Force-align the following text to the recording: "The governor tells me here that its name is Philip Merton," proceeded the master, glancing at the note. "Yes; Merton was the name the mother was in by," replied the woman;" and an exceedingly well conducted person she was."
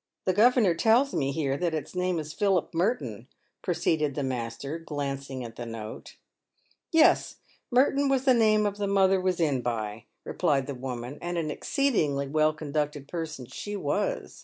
"The 0.26 0.32
governor 0.32 0.72
tells 0.76 1.12
me 1.12 1.32
here 1.32 1.56
that 1.56 1.74
its 1.74 1.96
name 1.96 2.20
is 2.20 2.32
Philip 2.32 2.72
Merton," 2.74 3.26
proceeded 3.60 4.14
the 4.14 4.22
master, 4.22 4.78
glancing 4.78 5.42
at 5.42 5.56
the 5.56 5.66
note. 5.66 6.16
"Yes; 6.92 7.38
Merton 7.72 8.08
was 8.08 8.24
the 8.24 8.34
name 8.34 8.62
the 8.72 8.86
mother 8.86 9.20
was 9.20 9.40
in 9.40 9.62
by," 9.62 10.04
replied 10.22 10.68
the 10.68 10.76
woman;" 10.76 11.18
and 11.20 11.36
an 11.36 11.50
exceedingly 11.50 12.28
well 12.28 12.52
conducted 12.52 13.08
person 13.08 13.46
she 13.46 13.74
was." 13.74 14.32